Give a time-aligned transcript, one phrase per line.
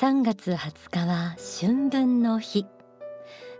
[0.00, 2.64] 3月20日は春分の日。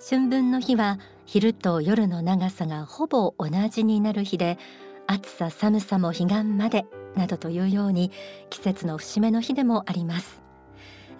[0.08, 4.56] 春分の日は昼と夜の長さがほぼ同じになる日で
[5.06, 8.10] 暑さ寒さも彼岸までなどというように
[8.48, 10.42] 季節の節目の日でもあります。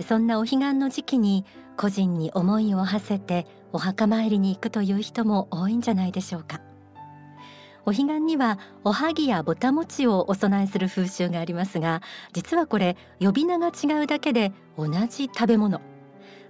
[0.09, 1.45] そんなお彼岸の時期に
[1.77, 6.62] 個人に思いを馳せてお墓参りに行くという人も多いんじゃないでしょうか。
[7.86, 12.02] お彼岸にはおはぎやぼた餅をお供えする風習がありますが
[12.32, 15.80] 実はこれ呼び名が違うだけで同じ食べ物。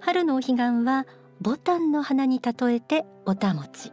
[0.01, 1.07] 春のお彼岸は
[1.41, 3.93] ボタンの花に例えてぼた餅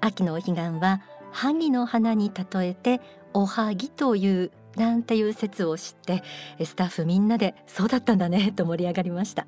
[0.00, 3.00] 秋のお彼岸は萩の花に例えて
[3.32, 6.22] おはぎというなんていう説を知って
[6.64, 9.46] スタッフみんなでそうだったんだねと盛り上がりました。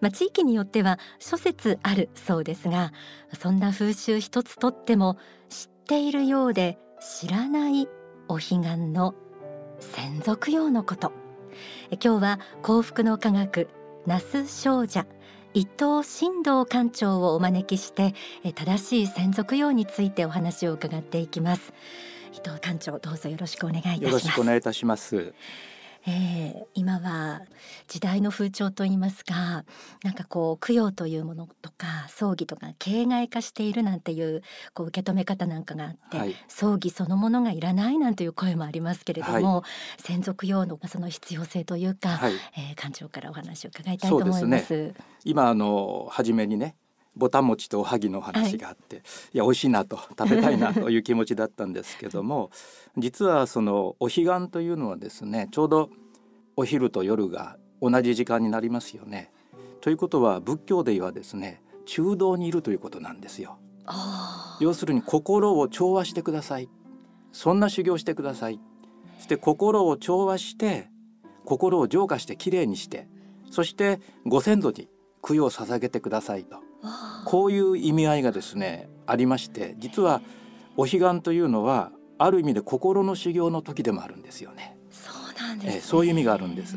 [0.00, 2.92] まあ、地域によっては諸説あるそうですが
[3.38, 5.18] そんな風習一つとっても
[5.50, 7.88] 知っているようで知らない
[8.28, 8.58] お彼岸
[8.92, 9.14] の
[9.78, 11.12] 専属用のこと。
[11.92, 13.68] 今日は幸福の科学
[14.04, 15.06] 那須少女
[15.54, 18.14] 伊藤新道館長をお招きして
[18.54, 21.72] 正しい専属用についてお話を伺っていきます。
[22.32, 24.02] 伊藤館長どうぞよろしくお願いいたします。
[24.02, 25.32] よろしくお願いいたします。
[26.08, 27.42] えー、今は
[27.88, 29.64] 時代の風潮といいますか
[30.04, 39.62] なんかこう供養というものとか葬儀とか形骸化しているなんていうこう受け止め方なんかがあって、はい、葬儀そのものがいらないなんていう声もありますけれども、は
[39.98, 44.66] い、専属用のその必要性というか、はい、えー、館長からお話を伺いたいと思います。
[44.66, 46.76] すね、今あの初めにね
[47.16, 52.50] ぼたもちとおはぎの話があって、はい、いや美味しいなと食べたいなという気持ちだったんですけども
[52.96, 55.90] 実はそのお彼岸というのはですねちょうど
[56.56, 59.30] お昼と夜が同じ時間になりますよね。
[59.80, 63.58] ということは仏教ではですね中道にいるということなんですよ。
[64.60, 66.68] 要するに心を調和してください。
[67.32, 68.60] そんな修行してください。
[69.18, 70.88] そして心を調和して
[71.46, 73.08] 心を浄化してきれいにして
[73.50, 74.88] そしてご先祖に
[75.22, 76.58] 供養を捧げてくださいと
[77.24, 80.20] こういう意味合いがですねありまして実は
[80.76, 84.76] お彼岸というのはある意味で心の修行の時でもあるんですよね。
[84.90, 86.76] そうなんです、ね、えそういう意味があるんです。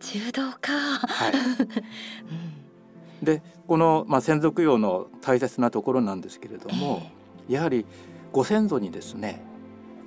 [0.00, 0.72] 柔道か。
[0.72, 1.32] はい。
[3.22, 7.02] うん、でこのまあ先祖供養の大切なところなんですけれども、
[7.48, 7.86] えー、やはり
[8.32, 9.42] ご先祖にですね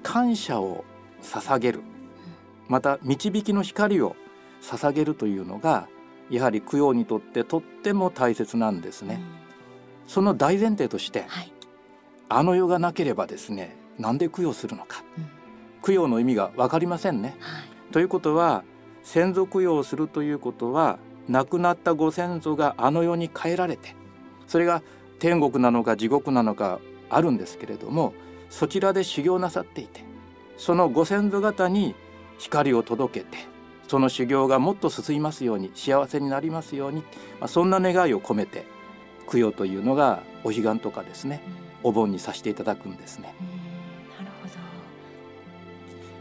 [0.03, 0.83] 感謝を
[1.21, 1.81] 捧げる、
[2.67, 4.15] また導きの光を
[4.61, 5.87] 捧げるというのが
[6.29, 9.15] やはり供養にとってとっても大切なんですね。
[9.15, 9.23] うん、
[10.07, 11.51] その大前提として、はい、
[12.29, 15.27] あの世がなければですねなんで供養するのか、うん、
[15.85, 17.35] 供養の意味が分かりませんね。
[17.39, 18.63] はい、ということは
[19.03, 20.97] 先祖供養をするということは
[21.29, 23.95] 亡くなったご先祖があの世に帰られて
[24.47, 24.81] それが
[25.19, 28.13] 天国なのか地獄なのかあるんですけれども
[28.49, 30.03] そちらで修行なさっていて
[30.57, 31.95] そのご先祖方に
[32.37, 33.37] 光を届けて
[33.87, 37.01] その修行がもっと進みますように幸せになりますように、
[37.39, 38.65] まあ、そんな願いを込めて
[39.31, 41.41] 供養というのがお彼岸とかですね、
[41.83, 43.33] お盆にさせていただくんですね。
[44.17, 44.53] なるほど。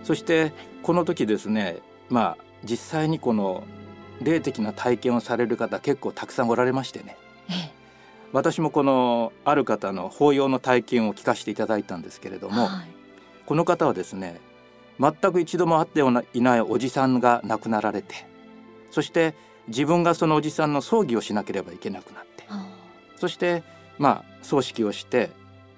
[0.05, 0.53] そして
[0.83, 3.65] この時ですねまあ実際にこの
[4.23, 7.17] 霊的な体験をされる方結構たくさんおられましてね、
[7.49, 7.73] ええ、
[8.33, 12.89] 私もこのある方の法要の体験を聞かせていただいたんですけれども、はい、
[13.47, 14.41] この方はですね
[15.01, 16.01] 全く一度も会って
[16.35, 18.27] いないおじさんが亡くなられて
[18.91, 19.35] そして
[19.69, 22.45] 自分がそのおじさんの葬儀をしなければいけなくなって
[23.17, 23.63] そして
[23.99, 25.31] まあ葬式をして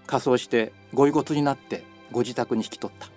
[0.07, 1.83] 仮装してご遺骨になって
[2.13, 3.13] ご自宅に引き取った、うん、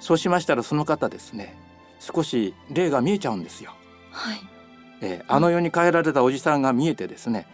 [0.00, 1.56] そうしましたらその方ですね
[1.98, 3.72] 少し霊が見えちゃうんですよ。
[4.10, 4.40] はい、
[5.02, 7.46] えー、あの世に帰られたおじさんが見えてですね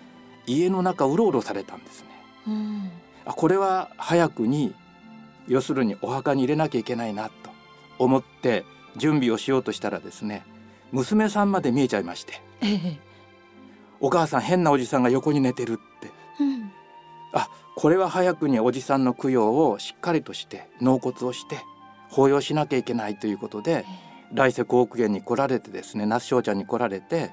[0.46, 2.08] 家の中うろうろされたんですね。
[2.46, 2.90] うん、
[3.24, 4.74] あこれは早くに
[5.48, 7.50] 要するにお墓に入れなきゃいけないなと
[7.98, 8.64] 思って
[8.96, 10.44] 準備をしようとしたらですね
[10.92, 12.98] 娘さんまで見えちゃいまして、ええ、
[14.00, 16.70] お母さん変なおじさんが横に寝てるって、うん、
[17.32, 21.58] あこれは早くにおじさんの供養をしっかりとして納骨をして
[22.08, 23.84] 法要しなきゃいけないということで、ええ、
[24.32, 27.30] 来世幸福園に来られてですね那須翔ちゃんに来られて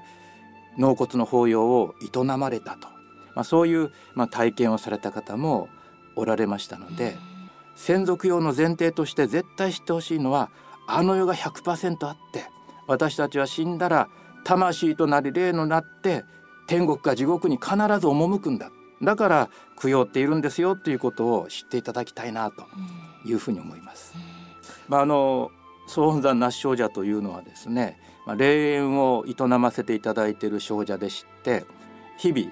[0.76, 2.88] 納骨の法要を営まれたと、
[3.34, 5.68] まあ、そういう、まあ、体験をされた方も
[6.16, 7.16] おられましたので。
[7.28, 7.33] うん
[7.74, 10.50] 専属用の前提として絶対知ってほしいのは
[10.86, 12.44] あの世が100%あって
[12.86, 14.08] 私たちは死んだら
[14.44, 16.24] 魂となり霊のなって
[16.66, 18.70] 天国か地獄に必ず赴くんだ
[19.02, 19.50] だから
[19.80, 22.64] 供養っているんですよということを知っていただきたいなと
[23.24, 24.14] いうふうに思います。
[24.88, 25.50] まあ、あの
[25.86, 31.64] 総本山那須少女というのはですね、まあ、霊園を営ませていただいている少女でして
[32.16, 32.50] 日々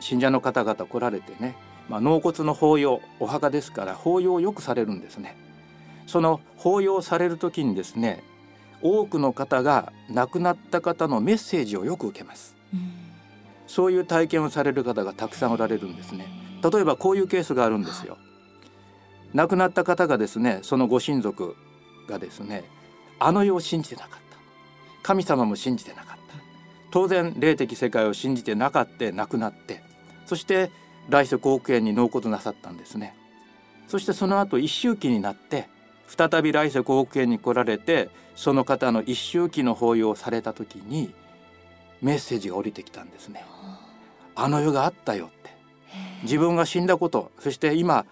[0.00, 1.56] 信者の方々来られてね
[1.88, 5.36] まあ、納骨の法要お墓ですから法要をよくされるんですね。
[6.06, 8.22] その法要される時にですね
[8.82, 12.92] 多くの方が亡くなった方のメッセージをよく受けます、うん、
[13.66, 16.26] そういう体験をされる方がたくさんおられるんですね。
[16.62, 18.18] 例えばこういうケースがあるんですよ。
[19.32, 21.56] 亡くなった方がですねそのご親族
[22.08, 22.64] がですね
[23.18, 24.36] あの世を信じてなかった。
[25.02, 26.36] 神様も信じてなかった。
[26.90, 29.82] 当然霊的世界を信じてなかった亡くなって。
[30.26, 30.70] そして
[31.08, 33.14] 来世後悔に納骨なさったんですね
[33.88, 35.68] そしてその後一周期になって
[36.06, 41.12] 再び来世後悔に来られてその方の一周期の法要をされた時に
[42.02, 43.44] メッセージが降りてきたんですね。
[44.34, 45.50] あの世があったよって
[46.22, 48.04] 自分が死んだことそして今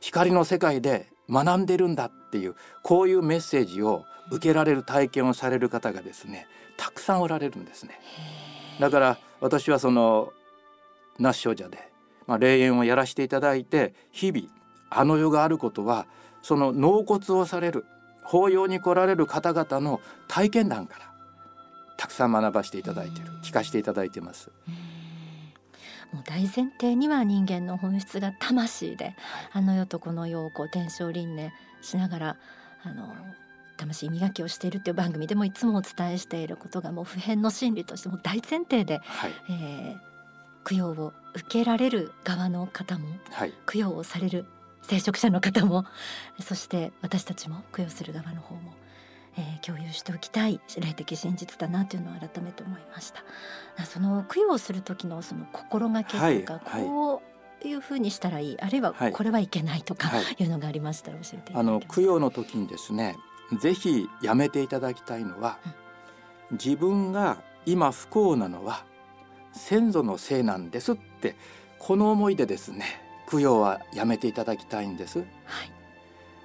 [0.00, 7.98] 光の世界で学んでるんだっていうこういうメッセージを受けられる体験をされる方がですねたくさんおられるんですね。
[8.78, 10.32] だから私はその
[11.18, 11.89] 那須少女で、
[12.30, 14.46] まあ、霊園をやらせていただいて日々
[14.88, 16.06] あの世があることは
[16.42, 17.84] その納骨をされる
[18.22, 21.12] 法要に来られる方々の体験談から
[21.96, 24.52] たくさん学ばせていただいている聞かせていただいてます。
[26.12, 29.16] もう大前提には人間の本質が魂で、
[29.52, 32.36] あの世とこの世をこう伝承輪廻しながら
[32.84, 33.12] あの
[33.76, 40.09] 魂磨きをしているっていう番組でもいつもお伝えしていることがもう普遍の真理としても大前提で、はい、えー、
[40.64, 44.46] 供養を受けられる側の方も、はい、供養をされる
[44.82, 45.84] 聖職者の方も
[46.40, 48.72] そして私たちも供養する側の方も、
[49.36, 53.22] えー、共有しておきたい霊的真実だなというのを改めて思いました。
[53.84, 56.34] その供養する時のその心がけとか、は
[56.80, 57.22] い、こ
[57.64, 60.44] ういうふうにしたらいいあるいはこれはいけないとかい。
[60.44, 63.16] うのがありましたら教えてあの供養の時にですね
[63.60, 65.58] ぜひやめていただきたいのは、
[66.50, 68.84] うん、自分が今不幸なのは
[69.52, 71.36] 先祖のせいなんですって
[71.78, 72.84] この思いでですね
[73.30, 75.26] 供養はやめていただきたいんです、はい、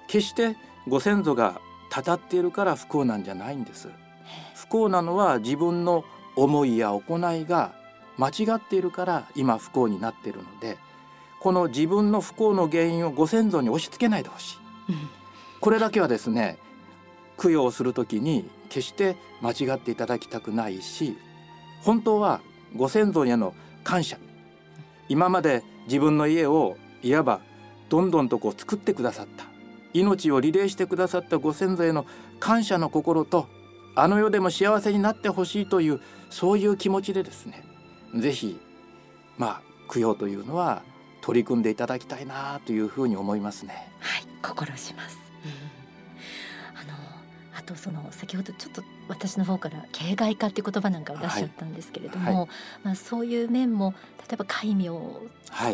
[0.06, 0.56] 決して
[0.88, 1.60] ご先祖が
[1.90, 3.88] たたっているから不幸なんじゃないんです。
[4.54, 6.04] 不幸なのは自分の
[6.34, 7.72] 思いや行いが
[8.18, 10.76] 間違っているから今不幸になっているので
[11.40, 14.56] この自分の不幸の原因をご先祖に押し付けないでほしい、
[15.60, 16.58] これだけはですね
[17.40, 21.16] 供養する時に決して間違っていただきたくないし
[21.82, 22.40] 本当は
[22.74, 23.54] ご先祖への
[23.84, 24.18] 感謝
[25.08, 27.40] 今まで自分の家をいわば
[27.88, 29.44] どんどんとこう作ってくださった
[29.92, 32.06] 命をリレーしてくださったご先祖への
[32.40, 33.46] 感謝の心と
[33.94, 37.64] あの世でも幸せになってほしいというそういう気持ちでですね
[38.14, 38.60] 是非
[39.38, 39.62] まあ
[39.92, 40.82] 供養というのは
[41.22, 43.88] 取り組んでいただきたいなというふうに思いますね。
[43.98, 45.18] はい、心します。
[47.62, 52.48] とその先ほどちょっと私の方から形骸化っていう言葉なんかを出しちゃったんですけれども、はいはい、
[52.82, 53.94] まあそういう面も
[54.28, 54.88] 例えば戒名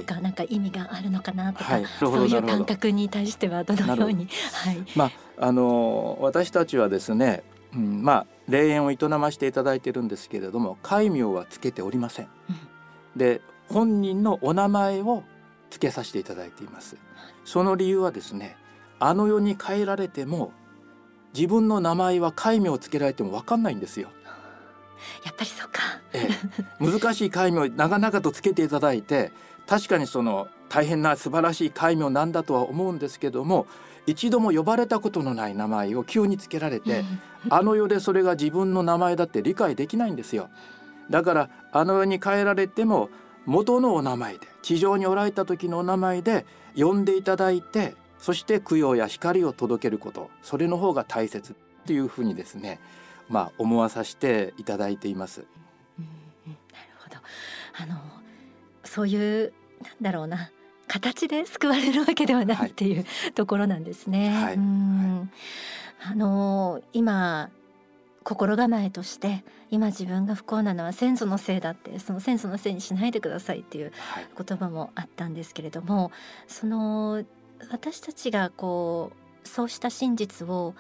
[0.05, 4.29] がなんか意味があるのかなとか、はい、そういう感覚に対してはどのように、
[4.64, 7.43] はい、まああの私たちはですね、
[7.75, 12.29] うん、まあ霊園を営ましていただいているんですけれども戒名はつけておりません。
[12.50, 15.23] うん、で本人のお名前を
[15.70, 16.96] 付けさせていただいています。
[17.44, 18.56] その理由はですね
[18.99, 20.52] あの世に帰られても
[21.34, 24.08] 自分の名前は戒名をつけられても分かんないんですよ。
[25.25, 25.81] やっぱりそうか、
[26.12, 26.29] え
[26.81, 29.32] え、難しい戒名を長々とつけていただいて
[29.67, 33.67] 確かにその大変な素晴らしい戒名なんだとは思うんですけども
[34.06, 37.05] 一度も呼ばれたことのない名前を急につけられて
[37.51, 40.51] あの世でそれが自分の名前だって理解できないんですよ。
[41.10, 43.10] だからあの世に帰られても
[43.44, 46.46] 元のお名前で地上におられた時のお名前で
[46.77, 52.79] 呼んでいただいてそして供養や光を届けることそれの方が大切というふうにですね
[53.29, 55.44] まあ思わさせていただいています。
[55.98, 56.05] うん
[56.46, 56.56] なる
[57.02, 57.17] ほど。
[57.82, 58.00] あの
[58.84, 59.52] そういう
[59.82, 60.50] なんだろうな
[60.86, 64.31] 形で救われるわけではない、っていうところなんですね。
[64.31, 65.31] はい、うん。
[66.05, 67.50] あの今
[68.22, 73.93] 心構えとして今自分が不幸なのは先祖のせいだってその先祖のせいにしないでくださいっていう
[74.38, 76.12] 言葉もあったんですけれども、
[76.46, 77.24] その
[77.70, 79.12] 私たちがこ
[79.44, 80.74] うそうした真実を、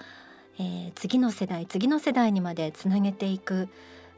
[0.58, 3.68] えー、次の世代次の世代にまでつなげていく。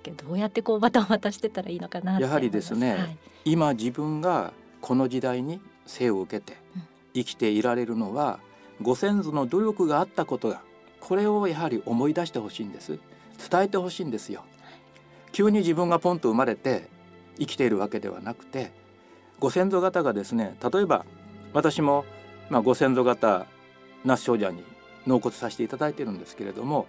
[0.05, 4.53] どうやってこうバトンを渡してたらいいのかなやはりですね、はい、今自分が
[4.83, 6.59] この時代に生を受けて
[7.15, 8.39] 生きていられるのは、
[8.79, 10.61] うん、ご先祖の努力があったことが
[11.01, 12.99] これをやはり思い出してほしいんです。
[13.51, 14.45] 伝えてほしいんですよ。
[15.33, 16.89] 急に自分がポンと生まれて
[17.39, 18.73] 生きているわけではなくて
[19.41, 21.05] ご先祖方がですね例えば
[21.53, 22.05] 私も
[22.51, 23.47] まあ、ご先祖方
[24.05, 24.63] 那須少女に
[25.07, 26.87] 納骨させていただいてるんですけれども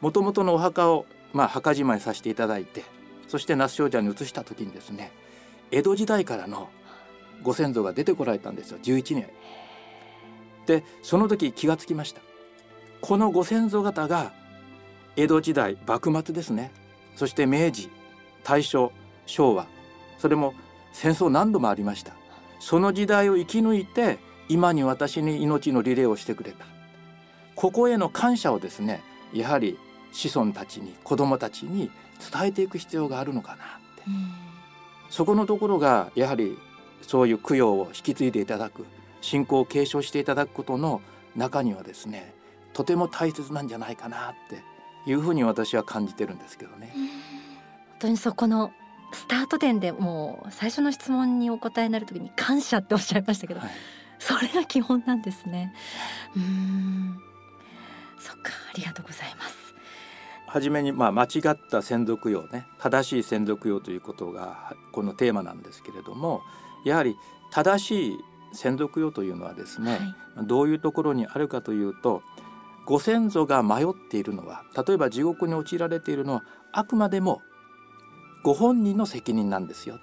[0.00, 2.84] もともとのお墓を、まあ、墓じまいさせていただいて
[3.28, 5.12] そして那須少女に移した時にですね
[5.70, 6.68] 江戸時代からの
[7.42, 9.30] ご先祖が出てこられたんですよ11年。
[10.66, 12.20] でその時気がつきました。
[13.00, 14.32] このご先祖方が
[15.16, 16.70] 江戸時代幕末ですね。
[17.16, 17.88] そして明治
[18.44, 18.92] 大正
[19.26, 19.66] 昭和
[20.18, 20.54] それも
[20.92, 22.12] 戦争何度もありました。
[22.58, 24.18] その時代を生き抜いて
[24.50, 26.66] 今に私に命のリレーをしてくれた。
[27.54, 29.00] ここへの感謝をですね
[29.32, 29.78] やはり
[30.12, 31.90] 子孫たちに子供たちに
[32.32, 33.58] 伝えていく必要があるのかなっ
[33.96, 34.02] て、
[35.08, 36.58] そこのところがやはり
[37.02, 38.86] そういう供養を引き継いでいただく
[39.20, 41.00] 信仰を継承していただくことの
[41.36, 42.34] 中にはですね
[42.72, 44.62] とても大切なんじゃないかなって
[45.08, 46.92] いうふうに私は感じてるんですけどね。
[46.94, 47.08] 本
[48.00, 48.72] 当にそこの
[49.12, 53.70] スタート点でもう最初の質問にお答えになる時に感謝っておっしゃいましたけど、はい、
[54.20, 55.74] それが基本なんですね。
[56.36, 57.20] うん。
[58.18, 58.52] そっか。
[58.70, 59.74] ありがとうございます。
[60.46, 62.66] はじめにまあ間違った先祖供養ね。
[62.78, 66.42] 正しい先祖供養ということがこのテーマなんですけれども
[66.84, 67.16] やはり
[67.50, 68.18] 正しい
[68.52, 72.22] 先祖供養というのはですね、はい、どういうところにあるかというと
[72.84, 77.42] ご先祖が迷っているのは例えば地獄に陥られているのはあくまでも
[78.42, 80.00] ご本人の責任なんですよ。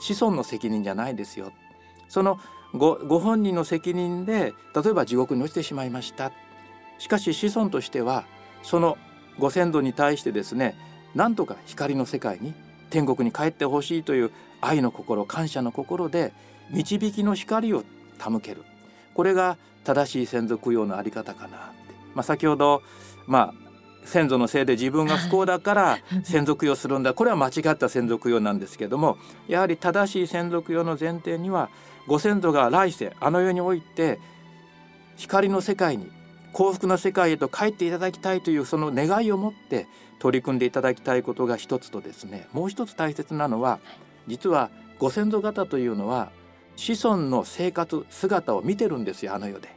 [0.00, 1.52] 子孫の責任じゃないですよ。
[2.08, 2.40] その
[2.74, 6.32] ごご本人の責任で例えば地獄に落ちてしまいました。
[6.98, 8.24] しかし子孫としては
[8.62, 8.98] その
[9.38, 10.76] ご先祖に対してですね
[11.14, 12.54] なんとか光の世界に
[12.90, 16.32] 天国に帰ってほしいという愛の心感謝の心で
[16.70, 17.84] 導きの光を
[18.18, 18.64] 手ける。
[19.14, 22.82] これが正しい先祖供養のあり方かなって、まあ、先ほど
[23.26, 23.68] まあ
[24.04, 27.14] 先祖のせいで自分が不幸だから先祖供養するんだ。
[27.14, 31.70] これは間違った先祖供養なんですけどもやはり正しい先祖供養の前提には
[32.08, 34.18] ご先祖が来世あの世において
[35.16, 36.10] 光の世界に
[36.52, 39.86] 幸福な世界へと帰っていただきたいというその願いを持って
[40.18, 42.48] 取り組んでいただきたいことが一つとですね。
[42.52, 43.78] もう一つ大切なのは
[44.26, 46.32] 実はご先祖方というのは
[46.76, 49.68] 子孫の生活姿を見てるんですよあの世で。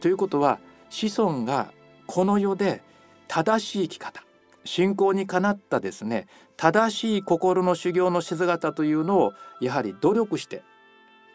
[0.00, 1.70] ということは子孫が
[2.06, 2.82] この世で
[3.28, 4.24] 正しい生き方
[4.64, 6.26] 信仰にかなったですね
[6.56, 10.62] 正しい心の修行の姿というのをやはり努力して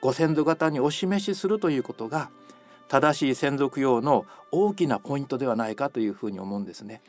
[0.02, 2.30] ご先祖方にお示しするということが
[2.88, 7.02] 正しい先祖供養の大きなポイントではないかというふうに思うんですね。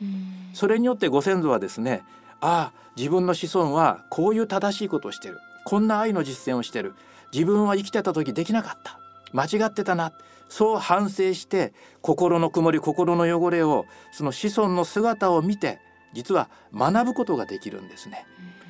[0.53, 2.03] それによってご先祖はですね
[2.39, 5.39] ああ自分の子孫はこういう正しいことをしてる。
[5.65, 6.93] こんな愛の実践をしてる。
[7.33, 8.99] 自分は生きてた時できなかった。
[9.33, 10.13] 間違ってたな。
[10.47, 15.79] そう反省して心の曇り心の汚れをその子孫の姿を見て
[16.13, 18.25] 実は学ぶことができるんですね。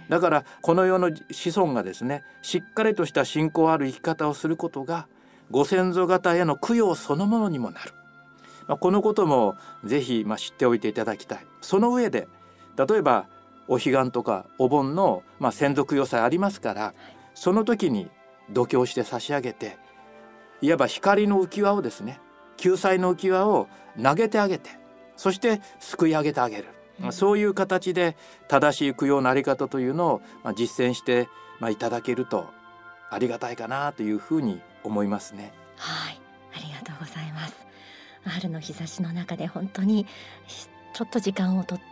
[0.10, 5.08] だからこの世の子孫がですねしっかりとした信仰ある生き方をすることが
[5.52, 7.92] ご先祖方への供養そのものにもなる、
[8.68, 11.46] まあ、このこともぜひまあ知っておいていただきたい。
[11.62, 12.28] その上で
[12.78, 13.28] 例えば
[13.68, 16.94] お彼岸とかお盆のまあ先祖供養祭ありますから
[17.34, 18.10] その時に
[18.52, 19.78] 度胸して差し上げて
[20.62, 22.20] いわば光の浮き輪をですね
[22.58, 23.68] 救済の浮き輪を
[24.02, 24.70] 投げてあげて
[25.16, 26.66] そして救い上げてあげる、
[27.02, 28.16] うん、そういう形で
[28.48, 31.28] 正しい供養のあり方というのを、まあ、実践して
[31.64, 32.50] まあ、いただけると
[33.10, 35.54] ありがたいかなというふうに思いますね。
[35.78, 36.20] はい。
[36.54, 37.56] ありがとうございます。
[38.26, 40.06] 春の日差しの中で本当に
[40.94, 41.84] ちょっと時間をとって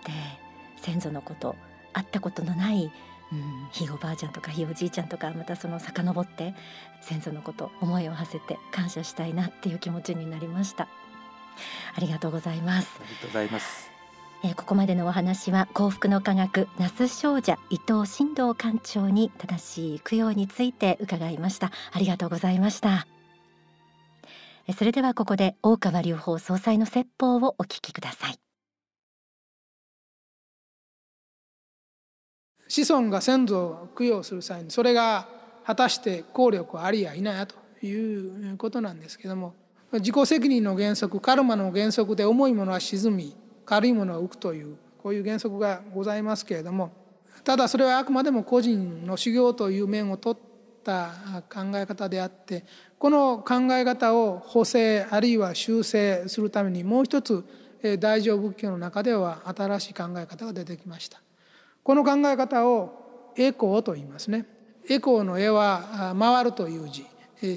[0.82, 1.56] 先祖のこと
[1.94, 2.92] 会ったことのない
[3.32, 6.54] うん、ひいおばあちゃんとかひいおじいちゃんとかまたその遡って
[7.00, 10.90] 先祖のこと思いを馳せて感謝したいなっていう気持ちになりました。
[11.96, 12.90] ありがとうございます。
[13.00, 13.91] ありがとうございます
[14.44, 21.72] えー、ここまでのお話は幸福の科学那須少女伊藤新道館長に正しい供養について伺いました。
[21.92, 23.08] ありがとうございました。
[24.76, 28.40] それではここで大川隆法総裁の説法をお聞きください。
[32.68, 35.28] 子孫が先祖を供養する際にそれが
[35.66, 37.56] 果たして効力ありやいなやと
[37.86, 37.94] い
[38.54, 39.54] うことなんですけども
[39.92, 46.92] 自己責任の原則カルマの原則で重いものは沈み軽いものは浮くというこういう原則がございますけれども
[47.44, 50.42] ただそれはあくまでも個人の修行という面を取っ
[50.84, 51.10] た
[51.50, 52.66] 考え方であって
[53.00, 57.44] この考え方を補正あるいは修正するためにもう一つ
[58.00, 61.20] 大乗仏教の中では新しい考え方が出てきました。
[61.84, 64.46] この考え方をエコーと言いますね。
[64.88, 67.06] エコーの絵は回るという字。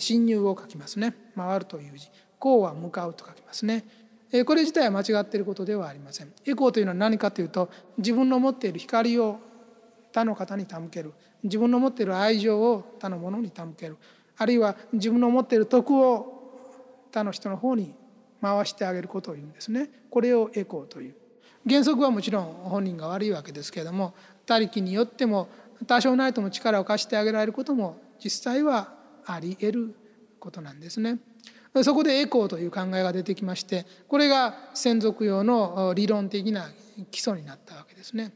[0.00, 1.14] 侵入を書きますね。
[1.36, 2.08] 回るという字。
[2.38, 3.84] こうは向かうと書きますね。
[4.42, 6.32] これ自体は間違っていることではありません。
[6.44, 9.38] エコーというのは何かというと自分の持っている光を
[10.12, 11.12] 他の方に手向ける。
[11.44, 13.96] 自分の持っている愛情を他の者に手向ける。
[14.36, 17.94] あるいは自分の持っている徳を他の人の方に
[18.42, 19.88] 回してあげることを言うんですね。
[20.10, 21.14] これをエコーという。
[21.68, 24.14] 原則はもちろん本人が悪いわけですけれども
[24.44, 25.48] 他力によっても
[25.86, 28.92] 多少ないとも力を貸してあげられることも実際は
[29.24, 29.94] あり得る
[30.40, 31.18] ことなんですね。
[31.82, 36.70] そこでエコーという考えが出てきましてこれが専属用の理論的な
[37.10, 38.32] 基礎になったわけですね。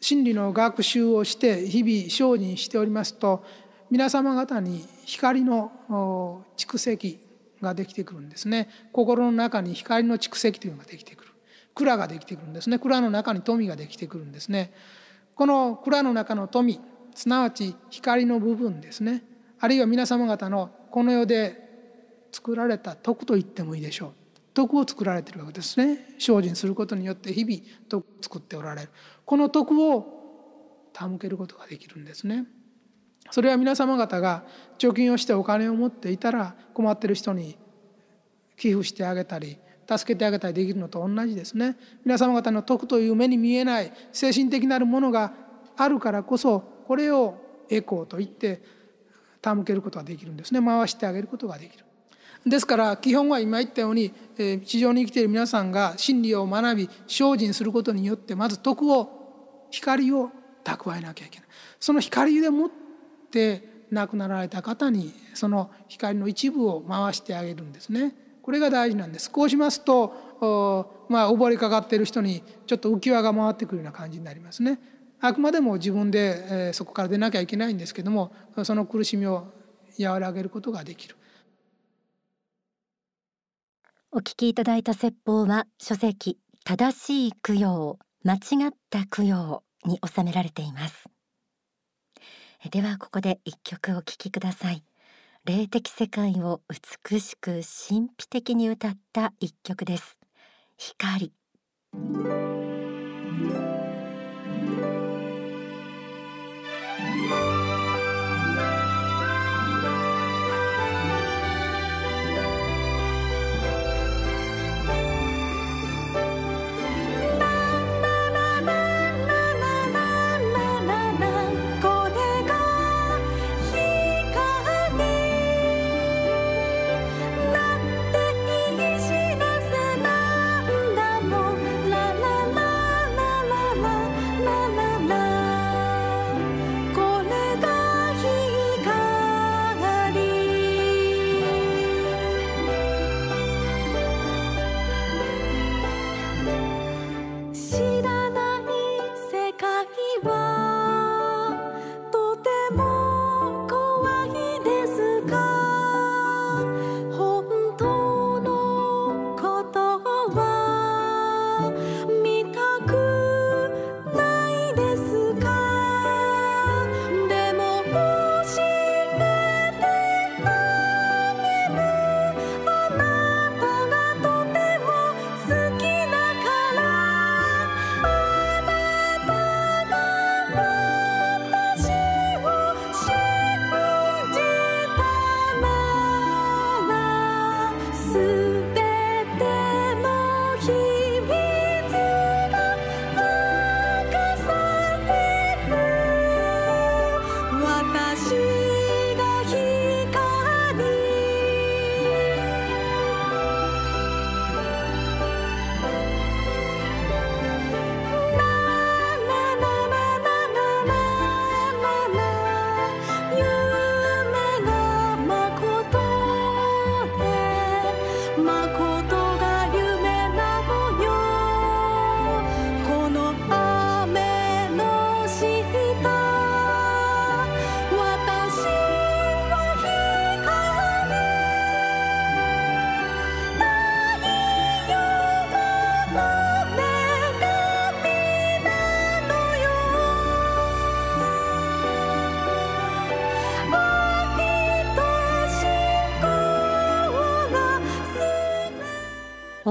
[0.00, 3.42] 真理の学習をして日々精進しておりますと
[3.90, 7.20] 皆様方に光の蓄積
[7.62, 8.68] ができてくるんですね。
[8.92, 11.30] 心の中に光の蓄積というのができてくる。
[11.74, 12.78] 蔵ができてくるんですね。
[12.78, 14.74] 蔵の中に富ができてくるんですね。
[15.34, 16.78] この蔵の中の富
[17.14, 19.24] すなわち光の部分ですね。
[19.58, 21.63] あるいは皆様方のこの世で
[22.34, 24.12] 作られた徳と言ってもいいでしょう。
[24.54, 26.16] 徳を作られているわけですね。
[26.18, 28.88] 精進することによって日々徳を作っておられる。
[29.24, 32.44] この徳を手向けることができるんですね。
[33.30, 34.42] それは皆様方が
[34.78, 37.56] 貯金をしてお金を持っていたら困ってる人に
[38.56, 39.56] 寄付してあげたり
[39.88, 41.76] 助けてあげたりできるのと同じですね。
[42.04, 45.32] 皆様方の徳という目に見えない精神的なるものが
[45.76, 47.36] あるからこそこれを
[47.70, 48.60] エコーと言って
[49.40, 50.60] 手向けることができるんですね。
[50.60, 51.84] 回してあげることができる。
[52.46, 54.12] ですから基本は今言ったように
[54.66, 60.30] 地上に生きている皆さんが真理を学び精進することによってまず徳を光を
[60.62, 61.48] 蓄えなきゃいけない。
[61.80, 62.70] その光でもっ
[63.30, 68.14] て亡くなられた方にその光の一部を回してあげるんですね。
[68.42, 69.30] これが大事なんです。
[69.30, 74.78] こうしますとまあ溺れかかっている人にちょっと浮き輪が回ってくるような感じになりますね。
[75.20, 78.30] あくまでも自分で、えそこから出なきゃいけないんですけども
[78.64, 79.46] その苦しみを
[79.98, 81.16] 和らげることができる。
[84.16, 91.10] お聞きいただいた説法は書籍正しい供養間違った供養に収められています。
[92.70, 94.84] ではここで一曲お聴きください。
[95.44, 96.60] 霊的世界を
[97.10, 100.16] 美しく神秘的に歌った一曲です。
[100.78, 101.32] 光。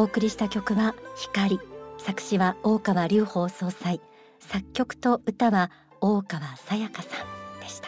[0.03, 1.61] お送りした曲は光。
[1.97, 4.01] 作詞は大川隆法総裁。
[4.37, 7.87] 作曲と歌は大川さやかさんでした。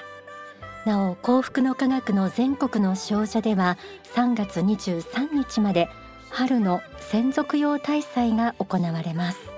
[0.90, 3.78] なお幸福の科学の全国の少女では
[4.16, 5.90] 3月23日まで
[6.30, 9.55] 春の専属用大祭が行われます。